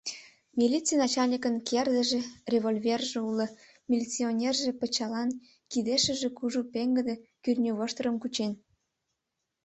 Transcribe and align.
Милиций 0.59 0.97
начальникын 1.03 1.55
кердыже, 1.69 2.21
револьверже 2.53 3.19
уло, 3.29 3.47
милиционерже 3.91 4.71
пычалан, 4.79 5.29
кидешыже 5.71 6.29
кужу 6.37 6.61
пеҥгыде 6.73 7.15
кӱртньывоштырым 7.43 8.15
кучен. 8.21 8.51